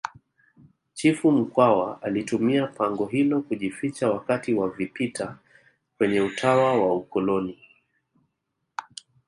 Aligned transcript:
chifu 0.93 1.31
mkwawa 1.31 2.01
alitumia 2.01 2.67
pango 2.67 3.05
hilo 3.05 3.41
kujificha 3.41 4.11
wakati 4.11 4.53
wa 4.53 4.69
vipita 4.69 5.37
kwenye 5.97 6.21
utawa 6.21 6.73
wa 6.91 7.01
kikoloni 7.01 7.59